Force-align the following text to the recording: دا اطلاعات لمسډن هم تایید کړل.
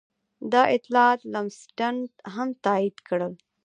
دا 0.51 0.61
اطلاعات 0.77 1.21
لمسډن 1.33 1.95
هم 2.33 2.49
تایید 2.65 2.95
کړل. 3.07 3.33